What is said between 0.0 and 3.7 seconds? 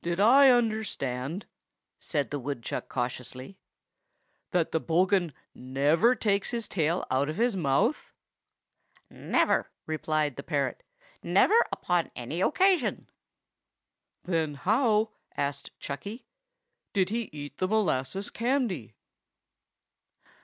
"Did I understand," said the woodchuck cautiously,